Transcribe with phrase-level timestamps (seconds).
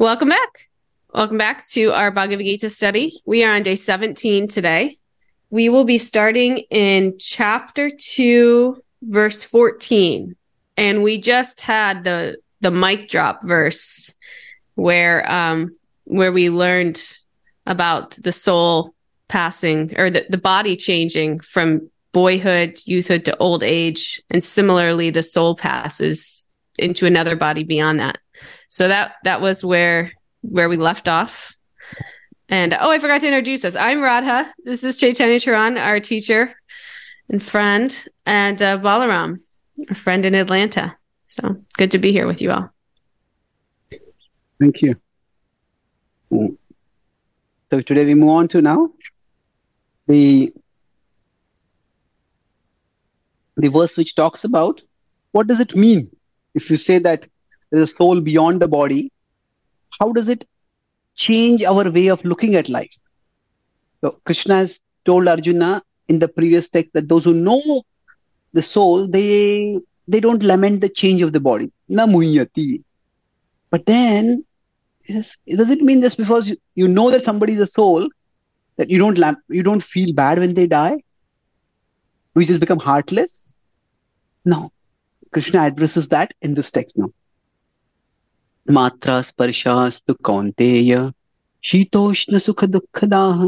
[0.00, 0.68] Welcome back.
[1.12, 3.20] Welcome back to our Bhagavad Gita study.
[3.26, 4.96] We are on day 17 today.
[5.50, 10.36] We will be starting in chapter 2, verse 14.
[10.76, 14.14] And we just had the the mic drop verse
[14.76, 17.02] where um where we learned
[17.66, 18.94] about the soul
[19.26, 24.22] passing or the, the body changing from boyhood, youthhood to old age.
[24.30, 26.46] And similarly, the soul passes
[26.78, 28.18] into another body beyond that.
[28.68, 30.12] So that that was where
[30.42, 31.54] where we left off.
[32.48, 33.76] And oh, I forgot to introduce us.
[33.76, 34.52] I'm Radha.
[34.64, 36.54] This is Chaitanya Charan, our teacher
[37.28, 39.38] and friend, and uh, Balaram,
[39.88, 40.96] a friend in Atlanta.
[41.26, 42.70] So good to be here with you all.
[44.58, 44.96] Thank you.
[46.30, 48.90] So today we move on to now
[50.06, 50.52] the
[53.56, 54.80] the verse which talks about
[55.32, 56.10] what does it mean
[56.54, 57.26] if you say that
[57.70, 59.10] there's a soul beyond the body
[60.00, 60.46] how does it
[61.16, 62.94] change our way of looking at life?
[64.00, 67.82] So krishna has told arjuna in the previous text that those who know
[68.52, 71.72] the soul they they don't lament the change of the body.
[71.88, 72.82] Na muhyati
[73.70, 74.44] but then
[75.08, 78.08] does it mean just because you, you know that somebody is a soul
[78.76, 81.02] that you don't you don't feel bad when they die?
[82.34, 83.34] We just become heartless?
[84.44, 84.70] No.
[85.32, 87.08] Krishna addresses that in this text now
[88.71, 90.95] मात्रा स्पर्शास्तु कौन्तेय
[91.69, 93.41] शीतोष्ण सुख दुःखदाः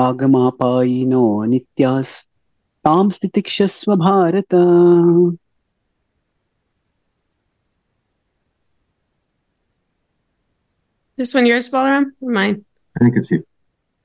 [0.00, 2.14] आगमापायिनो नित्यास्
[2.84, 4.54] तां स्थितिक्षस्व Bharat
[11.16, 12.64] This one yours, Balaram, or mine?
[12.96, 13.46] I think it's you.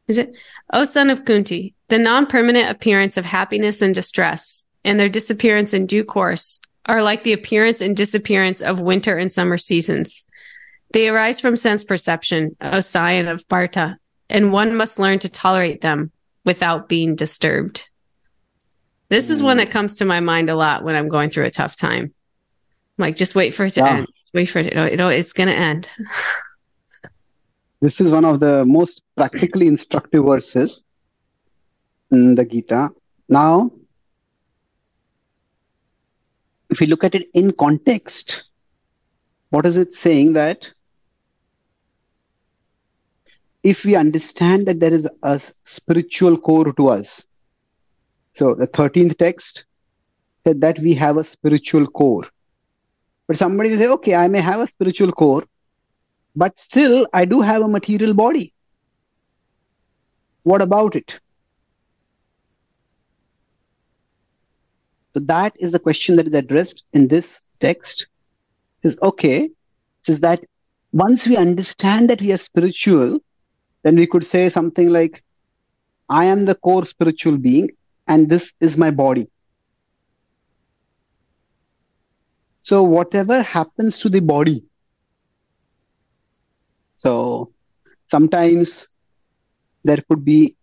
[0.07, 0.31] Is it?
[0.73, 5.73] O son of Kunti, the non permanent appearance of happiness and distress, and their disappearance
[5.73, 10.22] in due course, are like the appearance and disappearance of winter and summer seasons.
[10.94, 13.96] They arise from sense perception, O scion of Bharta,
[14.30, 16.12] and one must learn to tolerate them
[16.44, 17.88] without being disturbed.
[19.08, 19.72] This is one that hmm.
[19.72, 22.14] comes to my mind a lot when I'm going through a tough time.
[22.96, 23.96] like, just wait for it to Wow.
[23.96, 24.06] end.
[24.20, 24.68] Just wait for it.
[24.68, 25.88] It'll, it'll, it's going to end.
[27.80, 30.84] This is one of the most practically instructive verses
[32.10, 32.90] in the Gita.
[33.28, 33.72] Now,
[36.70, 38.44] if we look at it in context,
[39.50, 40.66] what is it saying that
[43.64, 47.26] if we understand that there is a spiritual core to us,
[48.34, 49.64] so the 13th text
[50.46, 52.26] said that we have a spiritual core.
[53.26, 55.44] But somebody will say, okay, I may have a spiritual core,
[56.36, 58.52] but still I do have a material body.
[60.42, 61.18] What about it?
[65.14, 68.06] So that is the question that is addressed in this text.
[68.82, 69.48] Is okay,
[70.02, 70.44] says that
[70.92, 73.20] once we understand that we are spiritual,
[73.84, 75.22] then we could say something like,
[76.08, 77.70] I am the core spiritual being,
[78.08, 79.30] and this is my body.
[82.62, 84.64] So whatever happens to the body,
[86.96, 87.52] so
[88.10, 88.88] sometimes
[89.84, 90.56] there could be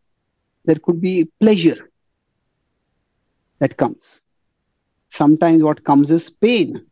[0.65, 1.91] there could be pleasure
[3.59, 4.21] that comes.
[5.09, 6.87] Sometimes what comes is pain.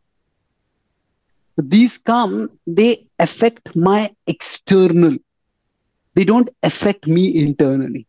[1.56, 5.18] These come, they affect my external.
[6.14, 8.06] They don't affect me internally.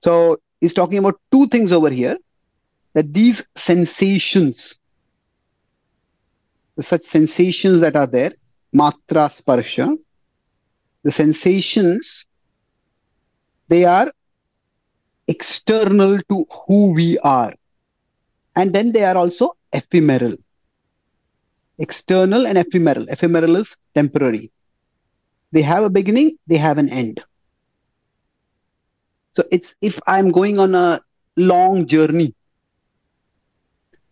[0.00, 2.16] So he's talking about two things over here.
[2.94, 4.78] That these sensations,
[6.80, 8.32] such sensations that are there,
[8.74, 9.96] matra sparsha,
[11.02, 12.26] the sensations,
[13.68, 14.10] they are
[15.26, 17.54] external to who we are.
[18.56, 20.36] And then they are also ephemeral.
[21.78, 23.06] External and ephemeral.
[23.08, 24.50] Ephemeral is temporary.
[25.52, 27.22] They have a beginning, they have an end.
[29.36, 31.00] So it's if I'm going on a
[31.36, 32.34] long journey,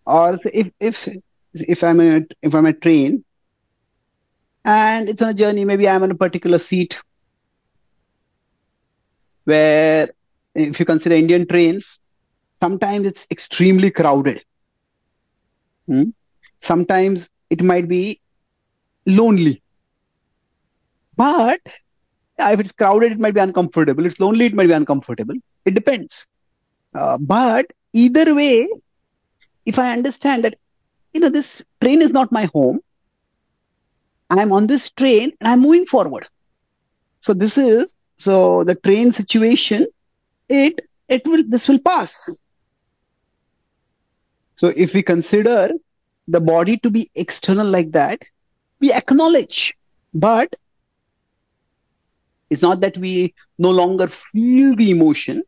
[0.06, 1.08] or if if
[1.54, 3.24] if I'm a, if I'm a train,
[4.64, 6.98] and it's on a journey, maybe I'm on a particular seat
[9.44, 10.10] where
[10.54, 12.00] if you consider Indian trains,
[12.62, 14.42] sometimes it's extremely crowded.
[15.86, 16.10] Hmm?
[16.62, 18.21] Sometimes it might be
[19.06, 19.62] lonely.
[21.16, 21.60] But
[22.39, 24.07] if it's crowded, it might be uncomfortable.
[24.07, 25.34] It's lonely, it might be uncomfortable.
[25.65, 26.27] It depends.
[26.95, 28.68] Uh, but either way,
[29.65, 30.57] if I understand that,
[31.13, 32.80] you know, this train is not my home,
[34.30, 36.28] I'm on this train and I'm moving forward.
[37.21, 37.86] So this is
[38.18, 39.86] so the train situation.
[40.48, 42.28] It it will this will pass.
[44.59, 45.71] So if we consider
[46.28, 48.22] the body to be external like that,
[48.80, 49.74] we acknowledge,
[50.15, 50.54] but
[52.51, 55.43] It's not that we no longer feel the emotion,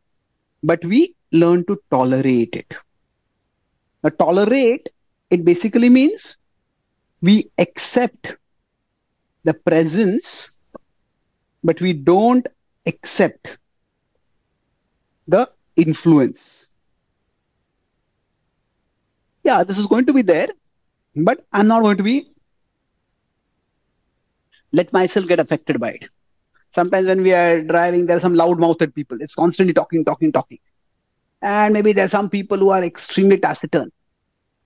[0.63, 2.73] but we learn to tolerate it.
[4.03, 4.89] Now, tolerate,
[5.29, 6.37] it basically means
[7.21, 8.35] we accept
[9.43, 10.59] the presence,
[11.63, 12.47] but we don't
[12.85, 13.57] accept
[15.27, 16.67] the influence.
[19.43, 20.49] Yeah, this is going to be there,
[21.15, 22.29] but I'm not going to be
[24.71, 26.09] let myself get affected by it.
[26.79, 29.17] Sometimes when we are driving, there are some loud-mouthed people.
[29.19, 30.59] It's constantly talking, talking, talking.
[31.41, 33.91] And maybe there are some people who are extremely taciturn.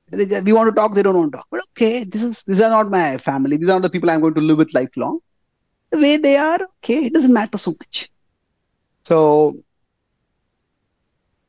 [0.10, 1.48] They, we want to talk, they don't want to talk.
[1.50, 3.58] But okay, this is these are not my family.
[3.58, 5.20] These are not the people I'm going to live with lifelong.
[5.90, 8.12] The way they are, okay, it doesn't matter so much.
[9.06, 9.58] So,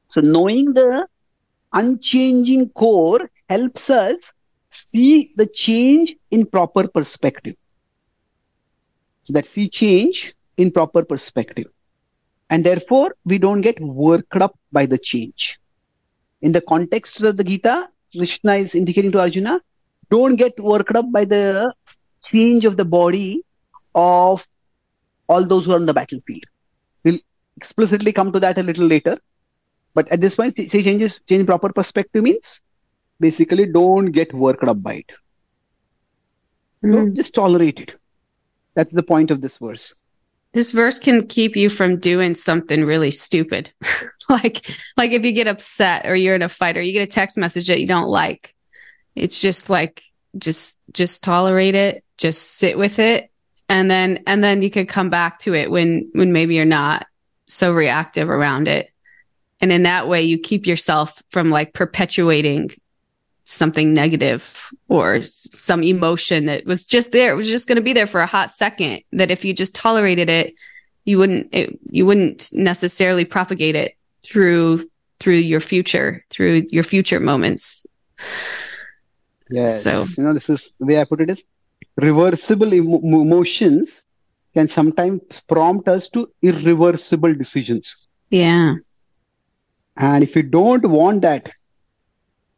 [0.09, 1.07] so knowing the
[1.73, 4.33] unchanging core helps us
[4.71, 7.57] see the change in proper perspective.
[9.25, 11.67] So that see change in proper perspective.
[12.51, 15.59] And therefore, we don't get worked up by the change.
[16.43, 19.61] In the context of the Gita, Krishna is indicating to Arjuna,
[20.11, 21.73] don't get worked up by the
[22.23, 23.43] change of the body
[23.95, 24.47] of
[25.29, 26.45] all those who are on the battlefield.
[27.03, 27.19] We'll
[27.57, 29.19] explicitly come to that a little later.
[29.95, 32.61] But at this point, say changes, change proper perspective means
[33.21, 35.13] basically don't get worked up by it.
[36.85, 36.93] Mm.
[36.93, 37.95] So just tolerate it.
[38.75, 39.95] That's the point of this verse.
[40.55, 43.73] This verse can keep you from doing something really stupid.
[44.29, 47.11] like like if you get upset or you're in a fight or you get a
[47.11, 48.55] text message that you don't like.
[49.17, 50.03] It's just like
[50.39, 53.31] just just tolerate it, just sit with it
[53.69, 57.07] and then and then you could come back to it when when maybe you're not
[57.47, 58.91] so reactive around it.
[59.61, 62.71] And in that way you keep yourself from like perpetuating
[63.45, 67.33] something negative or some emotion that was just there.
[67.33, 69.03] It was just going to be there for a hot second.
[69.13, 70.55] That if you just tolerated it,
[71.05, 74.85] you wouldn't it, you wouldn't necessarily propagate it through
[75.21, 77.87] through your future, through your future moments.
[79.51, 79.83] Yes.
[79.83, 81.45] So you know, this is the way I put it is
[81.97, 84.03] reversible emotions
[84.55, 87.95] can sometimes prompt us to irreversible decisions.
[88.31, 88.77] Yeah.
[89.97, 91.53] And if you don't want that,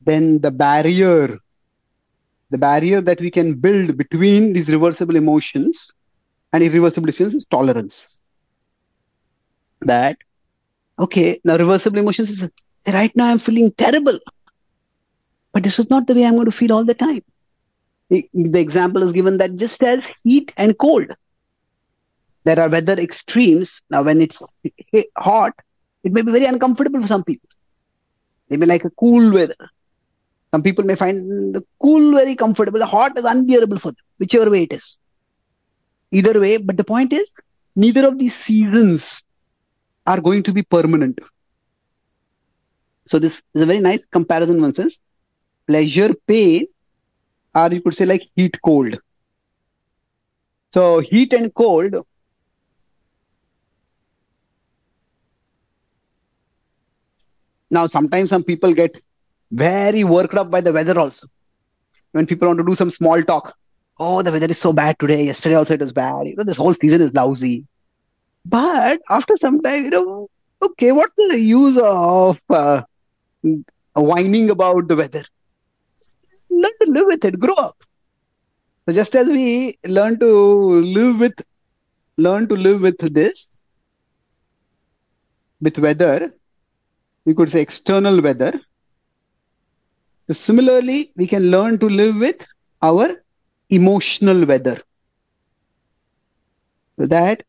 [0.06, 1.38] then the barrier,
[2.50, 5.90] the barrier that we can build between these reversible emotions
[6.52, 8.02] and irreversible decisions is tolerance.
[9.82, 10.18] That,
[10.98, 12.50] okay, now reversible emotions is
[12.86, 14.18] right now I'm feeling terrible,
[15.52, 17.22] but this is not the way I'm going to feel all the time.
[18.10, 21.08] The, the example is given that just as heat and cold,
[22.44, 23.82] there are weather extremes.
[23.90, 24.40] Now, when it's
[25.18, 25.52] hot,
[26.04, 27.48] it may be very uncomfortable for some people.
[28.48, 29.56] They may like a cool weather.
[30.56, 34.48] Some people may find the cool very comfortable, the hot is unbearable for them, whichever
[34.50, 34.96] way it is.
[36.10, 37.28] Either way, but the point is,
[37.74, 39.22] neither of these seasons
[40.06, 41.18] are going to be permanent.
[43.06, 44.98] So this is a very nice comparison one says.
[45.66, 46.68] Pleasure, pain,
[47.54, 48.98] or you could say like heat, cold.
[50.72, 51.96] So heat and cold
[57.68, 58.96] now sometimes some people get
[59.50, 61.26] very worked up by the weather also.
[62.12, 63.54] When people want to do some small talk,
[63.98, 65.24] oh, the weather is so bad today.
[65.24, 66.26] Yesterday also it was bad.
[66.26, 67.66] You know, this whole season is lousy.
[68.44, 70.30] But after some time, you know,
[70.62, 72.82] okay, what's the use of uh,
[73.94, 75.24] whining about the weather?
[76.50, 77.38] Learn to live with it.
[77.38, 77.76] Grow up.
[78.88, 81.34] So just as we learn to live with,
[82.16, 83.48] learn to live with this,
[85.60, 86.32] with weather,
[87.24, 88.60] we could say external weather,
[90.26, 92.36] so similarly, we can learn to live with
[92.82, 93.22] our
[93.70, 94.82] emotional weather.
[96.98, 97.44] So that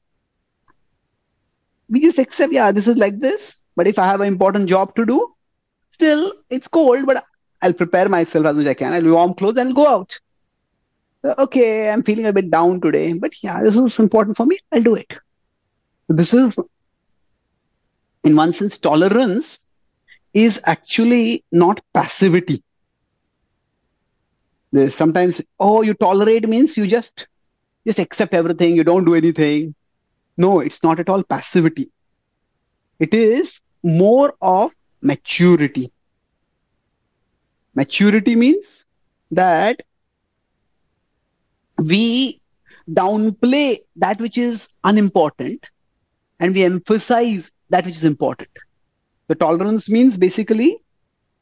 [1.89, 3.55] we just accept, yeah, this is like this.
[3.75, 5.33] But if I have an important job to do,
[5.91, 7.23] still it's cold, but
[7.61, 8.93] I'll prepare myself as much as I can.
[8.93, 10.19] I'll warm clothes and I'll go out.
[11.23, 14.59] So, okay, I'm feeling a bit down today, but yeah, this is important for me.
[14.71, 15.11] I'll do it.
[16.07, 16.57] So this is,
[18.23, 19.59] in one sense, tolerance
[20.33, 22.63] is actually not passivity.
[24.71, 27.27] There's sometimes, oh, you tolerate means you just
[27.85, 29.73] just accept everything, you don't do anything.
[30.35, 31.89] No, it's not at all passivity.
[32.99, 34.71] It is more of
[35.01, 35.91] maturity.
[37.75, 38.85] Maturity means
[39.31, 39.81] that
[41.77, 42.41] we
[42.89, 45.63] downplay that which is unimportant
[46.39, 48.49] and we emphasize that which is important.
[49.27, 50.77] The tolerance means basically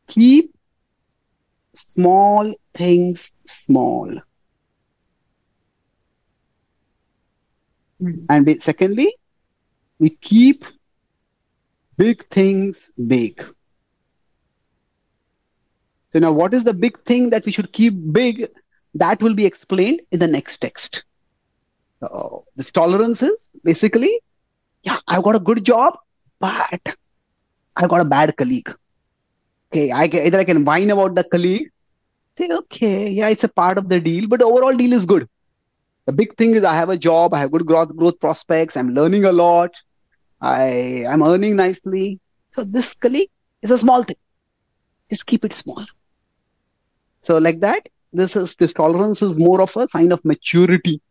[0.07, 0.54] keep
[1.75, 4.09] small things small.
[8.01, 8.25] Mm.
[8.29, 9.15] And secondly,
[9.99, 10.65] we keep
[11.97, 13.43] big things big.
[16.13, 18.49] So now what is the big thing that we should keep big?
[18.93, 21.03] That will be explained in the next text.
[21.99, 24.21] So this tolerance is basically,
[24.83, 25.97] yeah, I've got a good job,
[26.39, 26.81] but
[27.75, 28.73] I've got a bad colleague.
[29.71, 31.69] Okay, I can, either I can whine about the colleague,
[32.37, 35.27] say, okay, yeah, it's a part of the deal, but the overall deal is good.
[36.05, 38.93] The big thing is I have a job, I have good growth, growth prospects, I'm
[38.93, 39.71] learning a lot,
[40.41, 42.19] I I'm earning nicely.
[42.53, 43.29] So this colleague
[43.61, 44.17] is a small thing.
[45.09, 45.85] Just keep it small.
[47.23, 51.01] So like that, this is this tolerance is more of a sign of maturity.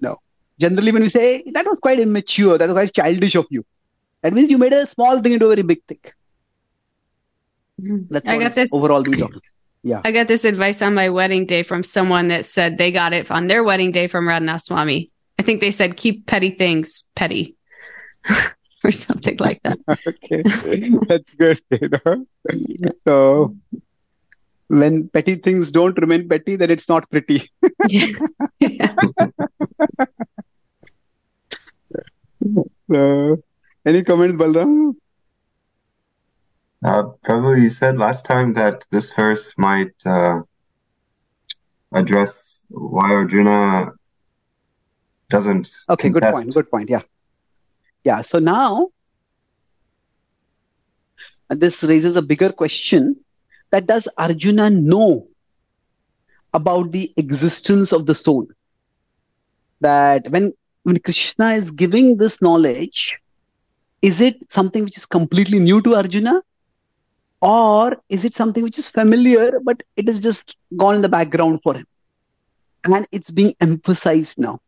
[0.00, 0.16] No.
[0.58, 3.64] Generally when we say that was quite immature, that was quite childish of you.
[4.22, 6.00] That means you made a small thing into a very big thing.
[7.80, 8.06] Mm-hmm.
[8.10, 9.28] That's I got this overall the.
[9.82, 10.00] Yeah.
[10.04, 13.30] I got this advice on my wedding day from someone that said they got it
[13.30, 15.12] on their wedding day from Radhanath Swami.
[15.38, 17.54] I think they said keep petty things petty
[18.82, 19.78] or something like that.
[20.08, 20.42] okay.
[21.06, 21.60] That's good.
[21.70, 22.26] You know?
[23.06, 23.56] So
[24.66, 27.48] when petty things don't remain petty, then it's not pretty.
[27.88, 28.08] yeah.
[28.58, 28.94] Yeah.
[32.90, 33.42] So,
[33.84, 34.94] any comments, Balram?
[36.86, 40.42] Uh, Prabhu, you said last time that this verse might uh,
[41.92, 43.90] address why Arjuna
[45.28, 46.54] doesn't Okay, good point.
[46.54, 46.88] Good point.
[46.88, 47.02] Yeah.
[48.04, 48.22] Yeah.
[48.22, 48.90] So now
[51.48, 53.16] this raises a bigger question
[53.72, 55.26] that does Arjuna know
[56.54, 58.46] about the existence of the soul?
[59.80, 60.52] That when
[60.84, 63.18] when Krishna is giving this knowledge,
[64.02, 66.42] is it something which is completely new to Arjuna?
[67.40, 71.60] Or is it something which is familiar, but it has just gone in the background
[71.62, 71.86] for him?
[72.84, 74.60] And it's being emphasized now.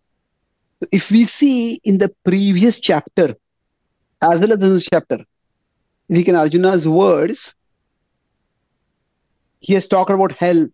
[0.92, 3.36] If we see in the previous chapter,
[4.20, 5.24] as well as this chapter,
[6.08, 7.54] we can Arjuna's words,
[9.60, 10.68] he has talked about hell,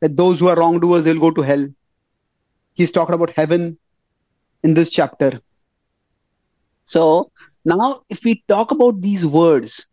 [0.00, 1.68] that those who are wrongdoers, they'll go to hell.
[2.74, 3.78] He's talking about heaven
[4.62, 5.40] in this chapter.
[6.86, 7.30] So
[7.64, 9.86] now, if we talk about these words,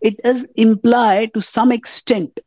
[0.00, 2.38] it does imply to some extent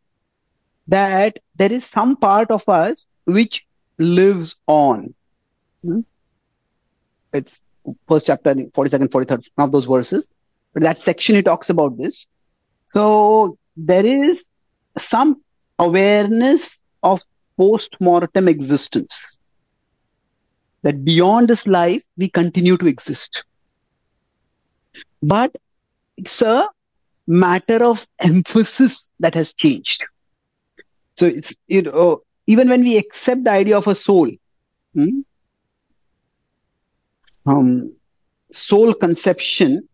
[0.88, 3.66] that there is some part of us which
[3.98, 5.14] lives on.
[5.84, 6.02] Hmm?
[7.34, 7.62] It's
[8.08, 10.28] first chapter, I think 42nd, 43rd, one of those verses.
[10.74, 12.26] But that section, he talks about this.
[12.88, 14.48] So there is
[14.98, 15.42] some
[15.78, 17.20] awareness of
[17.58, 19.38] post-mortem existence.
[20.82, 23.44] That beyond this life, we continue to exist.
[25.22, 25.56] But
[26.18, 26.70] it's a
[27.30, 30.04] matter of emphasis that has changed.
[31.18, 34.32] So it's, you know, even when we accept the idea of a soul,
[34.94, 35.20] hmm,
[37.46, 37.94] um,
[38.52, 39.88] soul conception,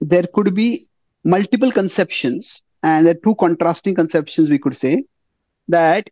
[0.00, 0.86] there could be
[1.24, 5.04] multiple conceptions, and there are two contrasting conceptions we could say
[5.68, 6.08] that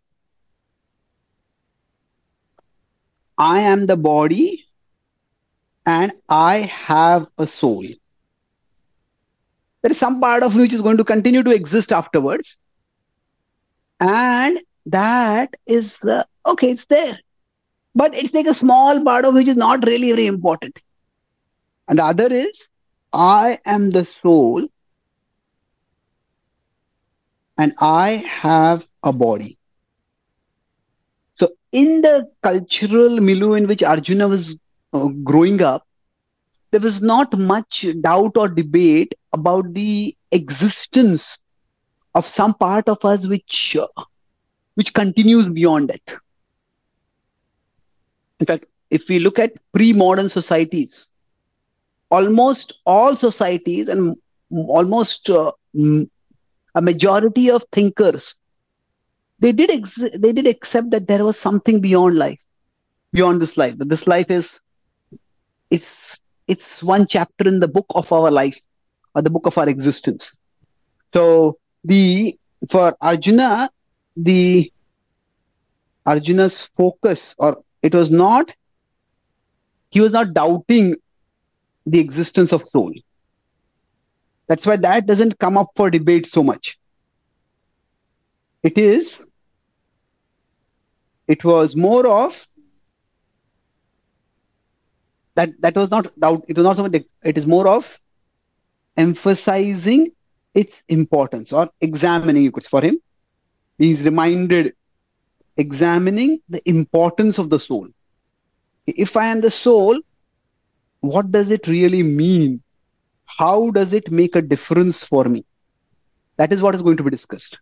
[3.37, 4.65] I am the body
[5.85, 7.85] and I have a soul.
[9.81, 12.57] There is some part of which is going to continue to exist afterwards.
[13.99, 17.19] And that is, uh, okay, it's there.
[17.95, 20.79] But it's like a small part of which is not really very important.
[21.87, 22.69] And the other is,
[23.13, 24.67] I am the soul
[27.57, 29.57] and I have a body.
[31.35, 34.57] So, in the cultural milieu in which Arjuna was
[34.93, 35.85] uh, growing up,
[36.77, 41.39] there was not much doubt or debate about the existence
[42.13, 43.87] of some part of us which uh,
[44.75, 46.19] which continues beyond death.
[48.39, 51.07] In fact, if we look at pre-modern societies,
[52.11, 54.15] almost all societies and
[54.51, 58.35] almost uh, a majority of thinkers
[59.39, 62.39] they did ex- they did accept that there was something beyond life
[63.13, 64.61] beyond this life that this life is
[65.69, 68.59] it's it's one chapter in the book of our life
[69.13, 70.37] or the book of our existence.
[71.13, 72.37] So the
[72.69, 73.69] for arjuna
[74.15, 74.71] the
[76.05, 78.51] arjuna's focus or it was not
[79.89, 80.95] he was not doubting
[81.85, 82.93] the existence of soul.
[84.47, 86.77] That's why that doesn't come up for debate so much.
[88.63, 89.13] It is
[91.27, 92.33] it was more of
[95.37, 96.97] that that was not doubt it was not so much
[97.31, 97.85] it is more of
[99.05, 100.03] emphasizing
[100.61, 102.97] its importance or examining you could for him
[103.77, 104.73] he's reminded
[105.65, 107.87] examining the importance of the soul
[109.05, 109.99] if i am the soul
[111.01, 112.61] what does it really mean?
[113.25, 115.45] How does it make a difference for me?
[116.37, 117.57] That is what is going to be discussed.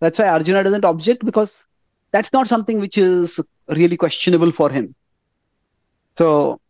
[0.00, 1.66] That's why Arjuna doesn't object because
[2.10, 4.94] that's not something which is really questionable for him.
[6.18, 6.60] So,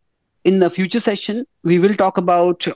[0.44, 2.66] in the future session, we will talk about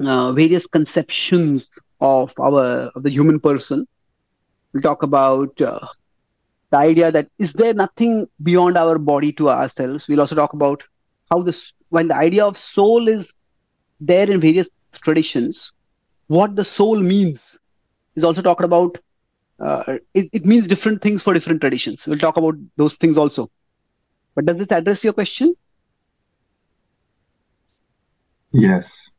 [0.00, 3.86] uh, various conceptions of our of the human person.
[4.72, 5.86] We'll talk about uh,
[6.70, 10.08] the idea that is there nothing beyond our body to ourselves.
[10.08, 10.82] We'll also talk about
[11.30, 13.34] how this while the idea of soul is
[14.00, 14.68] there in various
[15.00, 15.72] traditions,
[16.26, 17.58] what the soul means
[18.16, 18.98] is also talked about.
[19.60, 22.04] Uh, it, it means different things for different traditions.
[22.06, 23.48] We'll talk about those things also.
[24.34, 25.54] But does this address your question?
[28.52, 29.10] Yes.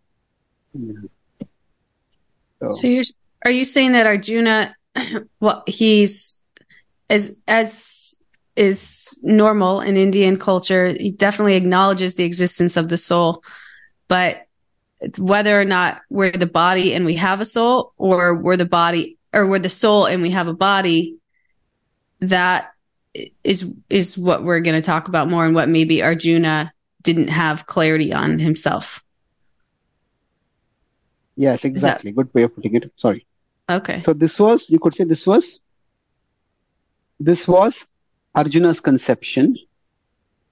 [2.59, 3.03] So, So you're
[3.45, 4.75] are you saying that Arjuna
[5.39, 6.37] well he's
[7.09, 8.17] as as
[8.55, 13.43] is normal in Indian culture, he definitely acknowledges the existence of the soul,
[14.07, 14.45] but
[15.17, 19.17] whether or not we're the body and we have a soul or we're the body
[19.33, 21.17] or we're the soul and we have a body
[22.19, 22.71] that
[23.43, 26.71] is is what we're going to talk about more and what maybe Arjuna
[27.01, 29.03] didn't have clarity on himself.
[31.35, 32.11] Yes, exactly.
[32.11, 32.91] Good way of putting it.
[32.97, 33.25] Sorry.
[33.69, 34.03] Okay.
[34.05, 35.59] So this was, you could say this was,
[37.19, 37.85] this was
[38.35, 39.55] Arjuna's conception,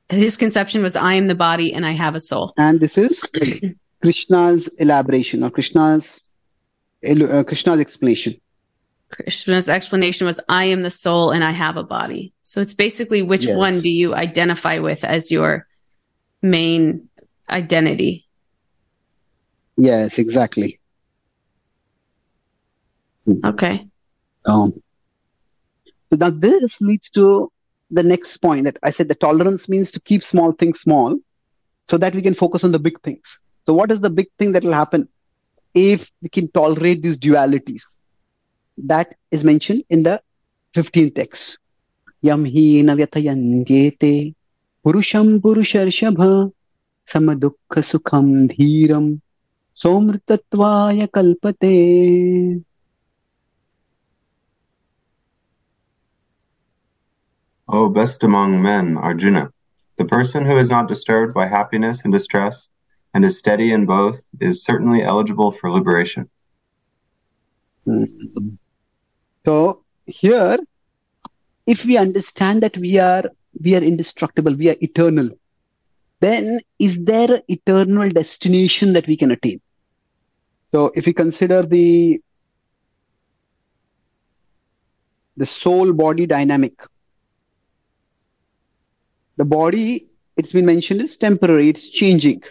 [0.10, 2.54] His conception was I am the body and I have a soul.
[2.58, 3.20] and this is
[4.02, 6.20] Krishna's elaboration or Krishna's
[7.08, 8.40] uh, Krishna's explanation.
[9.10, 12.34] Krishna's explanation was I am the soul and I have a body.
[12.44, 13.58] So it's basically which Yes.
[13.58, 15.68] one do you identify with as your
[16.42, 17.10] main
[17.50, 18.26] identity?
[19.78, 20.80] Yes, exactly.
[23.46, 23.88] Okay.
[24.46, 24.82] Um,
[26.10, 27.51] so now this leads to
[27.90, 31.18] the next point that I said the tolerance means to keep small things small
[31.90, 33.38] so that we can focus on the big things.
[33.66, 35.07] So what is the big thing that will happen
[35.74, 37.81] if we can tolerate these dualities?
[38.77, 40.22] That is mentioned in the
[40.75, 41.60] 15th text.
[42.22, 44.36] Yam hi navyatayandyete
[44.86, 46.51] purusham purusharshabha
[47.07, 49.20] samadukha sukham dhiram
[57.67, 59.51] O best among men, Arjuna,
[59.98, 62.70] the person who is not disturbed by happiness and distress
[63.15, 66.29] and is steady in both is certainly eligible for liberation.
[67.85, 68.05] Hmm.
[69.46, 70.59] So here,
[71.65, 73.24] if we understand that we are
[73.59, 75.31] we are indestructible, we are eternal,
[76.20, 79.59] then is there an eternal destination that we can attain?
[80.72, 82.22] So if we consider the
[85.38, 86.74] the soul body dynamic,
[89.38, 90.07] the body
[90.38, 92.42] it's been mentioned is temporary, it's changing.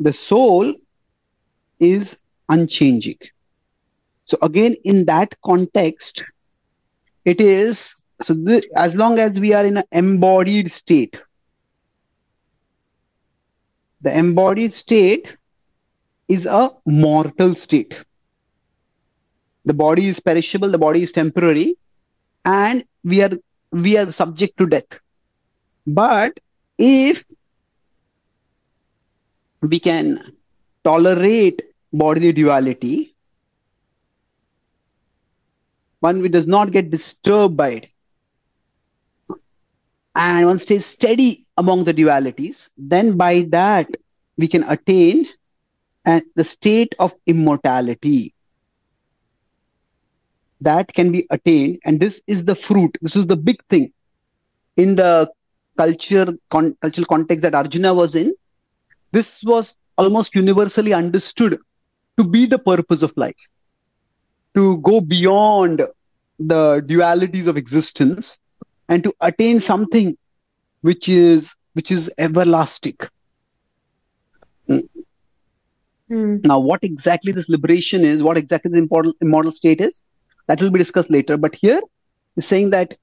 [0.00, 0.74] The soul
[1.78, 2.18] is
[2.48, 3.18] unchanging.
[4.26, 6.22] So again, in that context,
[7.24, 8.34] it is so
[8.76, 11.16] as long as we are in an embodied state,
[14.00, 15.36] the embodied state
[16.28, 17.94] is a mortal state.
[19.64, 21.76] The body is perishable, the body is temporary,
[22.44, 23.32] and we are
[23.72, 25.00] we are subject to death.
[25.86, 26.38] But
[26.78, 27.24] if
[29.60, 30.32] we can
[30.84, 33.14] tolerate bodily duality,
[36.00, 37.88] one who does not get disturbed by it,
[40.14, 43.88] and one stays steady among the dualities, then by that
[44.36, 45.26] we can attain
[46.06, 48.34] uh, the state of immortality.
[50.60, 52.96] That can be attained, and this is the fruit.
[53.02, 53.92] This is the big thing
[54.76, 55.30] in the
[55.76, 58.34] culture con- cultural context that Arjuna was in.
[59.12, 61.58] This was almost universally understood
[62.18, 63.36] to be the purpose of life,
[64.54, 65.82] to go beyond
[66.38, 68.38] the dualities of existence
[68.88, 70.16] and to attain something
[70.82, 72.96] which is which is everlasting.
[76.14, 76.36] Hmm.
[76.44, 80.00] Now, what exactly this liberation is, what exactly the immortal, immortal state is,
[80.46, 81.36] that will be discussed later.
[81.36, 81.80] But here
[82.36, 82.96] is saying that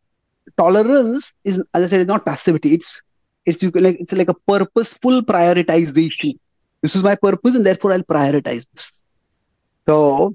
[0.57, 2.73] tolerance is, as I said, is not passivity.
[2.75, 3.01] It's
[3.45, 6.37] it's you like it's like a purposeful prioritization.
[6.81, 8.91] This is my purpose, and therefore I'll prioritize this.
[9.89, 10.33] So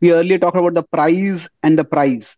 [0.00, 2.36] we earlier talked about the prize and the prize.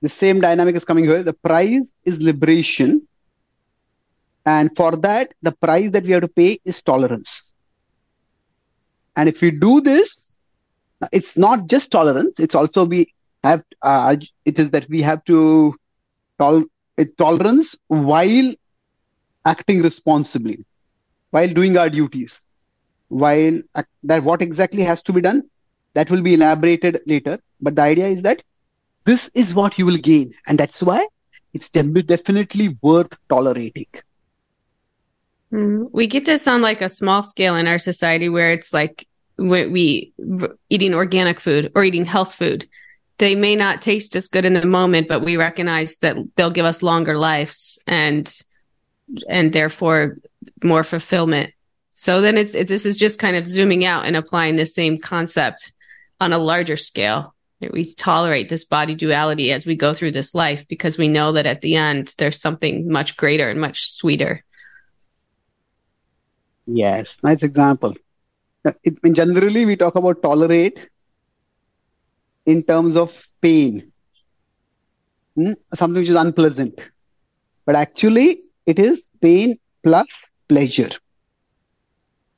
[0.00, 1.24] The same dynamic is coming here.
[1.24, 3.08] The prize is liberation,
[4.48, 7.44] and for that, the price that we have to pay is tolerance.
[9.16, 10.16] And if we do this,
[11.12, 12.40] it's not just tolerance.
[12.40, 13.62] It's also we have.
[13.82, 15.74] Uh, it is that we have to
[16.38, 16.64] tol-
[17.18, 18.54] tolerance while
[19.44, 20.64] acting responsibly,
[21.30, 22.40] while doing our duties,
[23.08, 23.60] while
[24.04, 25.42] that what exactly has to be done,
[25.94, 27.38] that will be elaborated later.
[27.60, 28.42] But the idea is that
[29.06, 31.06] this is what you will gain, and that's why
[31.52, 33.86] it's definitely worth tolerating.
[35.50, 35.84] Hmm.
[35.92, 39.06] We get this on like a small scale in our society where it's like
[39.38, 40.12] we, we
[40.68, 42.68] eating organic food or eating health food
[43.18, 46.64] they may not taste as good in the moment, but we recognize that they'll give
[46.64, 48.32] us longer lives and
[49.28, 50.18] and therefore
[50.62, 51.52] more fulfillment.
[51.90, 54.98] So then it's it, this is just kind of zooming out and applying the same
[54.98, 55.72] concept
[56.20, 57.34] on a larger scale.
[57.60, 61.46] We tolerate this body duality as we go through this life because we know that
[61.46, 64.44] at the end there's something much greater and much sweeter.
[66.68, 67.94] Yes, nice example.
[68.84, 70.78] It, generally, we talk about tolerate
[72.46, 73.92] in terms of pain,
[75.36, 75.52] hmm?
[75.74, 76.78] something which is unpleasant.
[77.66, 80.90] But actually, it is pain plus pleasure.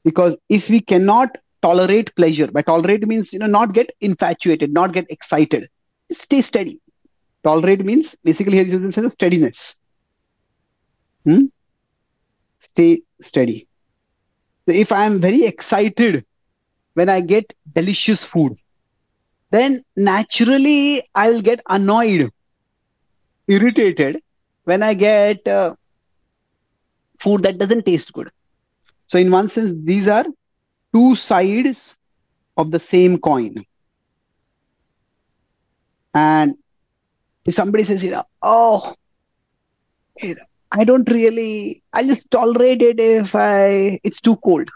[0.04, 4.92] Because if we cannot tolerate pleasure, by tolerate means you know not get infatuated, not
[4.92, 5.68] get excited,
[6.12, 6.80] stay steady.
[7.44, 9.76] Tolerate means basically here is a sense of steadiness.
[11.24, 11.46] Hmm?
[12.60, 13.68] Stay steady.
[14.66, 16.24] So if I am very excited
[16.94, 18.58] when I get delicious food,
[19.50, 22.30] then naturally I'll get annoyed,
[23.48, 24.22] irritated
[24.64, 25.74] when I get uh,
[27.18, 28.30] food that doesn't taste good.
[29.06, 30.24] So, in one sense, these are
[30.94, 31.96] two sides
[32.56, 33.64] of the same coin.
[36.14, 36.54] And
[37.44, 38.94] if somebody says, you know, oh,
[40.72, 44.70] I don't really, I'll just tolerate it if I, it's too cold.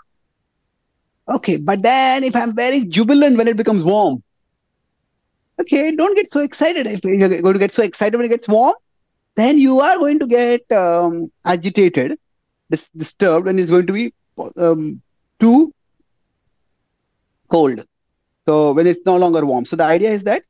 [1.29, 4.23] Okay, but then if I'm very jubilant when it becomes warm,
[5.61, 6.87] okay, don't get so excited.
[6.87, 8.75] If you're going to get so excited when it gets warm,
[9.37, 12.19] then you are going to get um, agitated,
[12.71, 14.13] dis- disturbed, and it's going to be
[14.57, 15.01] um,
[15.41, 15.73] too
[17.49, 17.85] cold.
[18.47, 19.65] So when it's no longer warm.
[19.65, 20.43] So the idea is that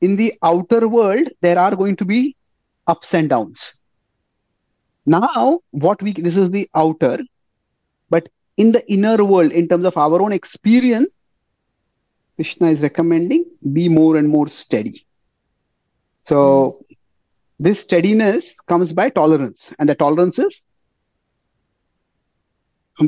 [0.00, 2.34] in the outer world, there are going to be
[2.86, 3.74] ups and downs.
[5.06, 7.18] Now, what we this is the outer,
[8.10, 11.08] but in the inner world, in terms of our own experience,
[12.36, 15.06] Krishna is recommending be more and more steady.
[16.24, 16.84] So
[17.58, 20.62] this steadiness comes by tolerance, and the tolerance is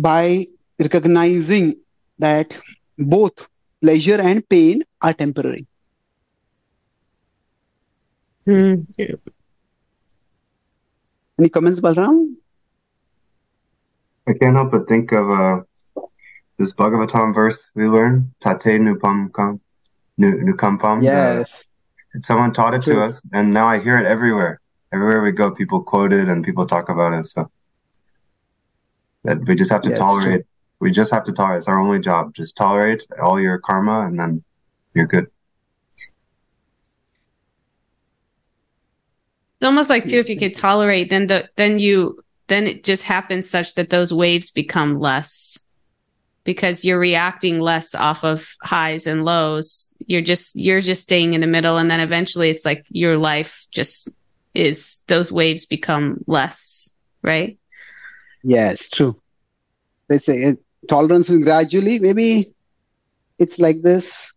[0.00, 1.76] by recognizing
[2.18, 2.52] that
[2.98, 3.32] both
[3.80, 5.66] pleasure and pain are temporary.
[8.46, 8.86] Mm.
[11.38, 12.36] Any comments, Balram?
[14.26, 15.60] I can't help but think of uh,
[16.58, 19.30] this Bhagavatam verse we learned, Tate Nupam
[20.18, 21.02] Nukampam.
[21.02, 21.48] Yes.
[22.14, 22.94] Uh, someone taught it True.
[22.94, 24.60] to us, and now I hear it everywhere.
[24.92, 27.26] Everywhere we go, people quote it and people talk about it.
[27.26, 27.50] So
[29.24, 30.46] that we just have to tolerate.
[30.80, 31.58] We just have to tolerate.
[31.58, 32.34] It's our only job.
[32.34, 34.42] Just tolerate all your karma, and then
[34.94, 35.26] you're good.
[39.58, 43.02] It's almost like too, if you could tolerate, then the then you then it just
[43.02, 45.58] happens such that those waves become less
[46.44, 49.94] because you're reacting less off of highs and lows.
[50.06, 53.66] You're just you're just staying in the middle and then eventually it's like your life
[53.70, 54.10] just
[54.54, 56.90] is those waves become less,
[57.22, 57.58] right?
[58.42, 59.20] Yeah, it's true.
[60.08, 62.52] They say it, tolerance is gradually maybe
[63.38, 64.32] it's like this.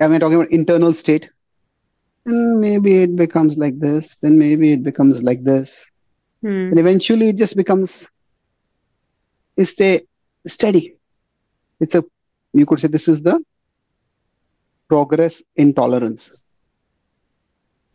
[0.00, 1.28] I mean talking about internal state.
[2.24, 5.70] And maybe it becomes like this, then maybe it becomes like this.
[6.40, 6.70] Hmm.
[6.70, 8.06] And eventually it just becomes
[9.62, 10.02] stay
[10.46, 10.96] steady
[11.80, 12.02] it's a
[12.52, 13.42] you could say this is the
[14.88, 16.30] progress in tolerance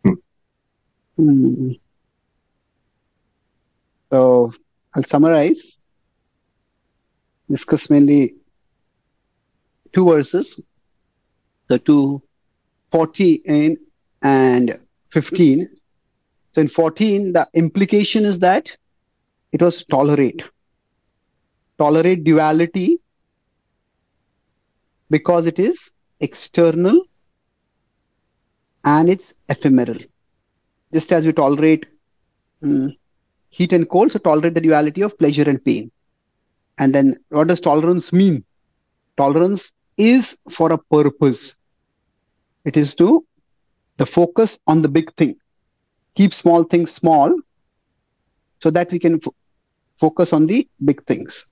[0.03, 0.13] hmm.
[1.15, 1.71] Hmm.
[4.11, 4.53] so
[4.93, 5.77] i'll summarize
[7.49, 8.35] discuss mainly
[9.93, 10.61] two verses
[11.69, 12.21] the two
[12.91, 13.77] 14
[14.21, 14.77] and
[15.11, 15.69] 15
[16.53, 18.69] so in 14 the implication is that
[19.51, 20.43] it was tolerate
[21.77, 22.99] tolerate duality
[25.09, 27.01] because it is external
[28.83, 29.97] and it's ephemeral.
[30.93, 31.85] Just as we tolerate
[32.63, 32.95] um,
[33.49, 35.91] heat and cold, so tolerate the duality of pleasure and pain.
[36.77, 38.43] And then what does tolerance mean?
[39.17, 41.55] Tolerance is for a purpose.
[42.65, 43.25] It is to
[43.97, 45.35] the focus on the big thing.
[46.15, 47.35] Keep small things small
[48.61, 49.19] so that we can
[49.99, 51.45] focus on the big things.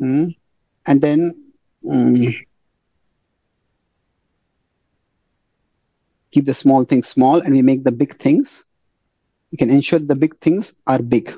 [0.00, 0.34] Mm
[0.86, 1.34] and then
[1.90, 2.34] um,
[6.32, 8.64] keep the small things small and we make the big things,
[9.50, 11.32] we can ensure the big things are big.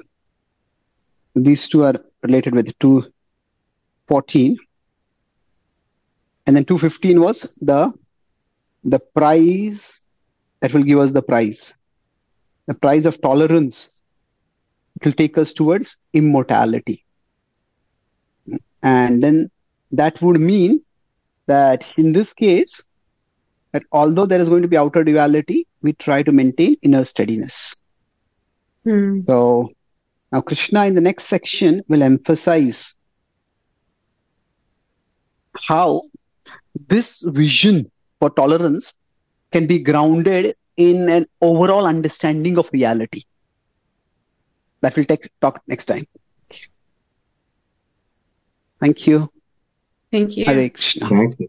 [1.34, 4.56] These two are related with 214.
[6.46, 7.92] And then 215 was the,
[8.84, 9.98] the price
[10.60, 11.72] that will give us the price.
[12.66, 13.88] The price of tolerance
[14.96, 17.04] it will take us towards immortality.
[18.82, 19.50] And then
[19.92, 20.82] that would mean
[21.46, 22.82] that in this case,
[23.72, 27.76] that although there is going to be outer duality, we try to maintain inner steadiness.
[28.84, 29.22] Hmm.
[29.26, 29.70] So
[30.30, 32.94] now Krishna in the next section will emphasize
[35.54, 36.02] how
[36.88, 38.94] this vision for tolerance
[39.52, 43.24] can be grounded in an overall understanding of reality.
[44.80, 46.06] That we'll take talk next time.
[48.80, 49.30] Thank you.
[50.12, 50.44] Thank you.
[50.44, 51.08] Hare Krishna.
[51.08, 51.48] Thank you.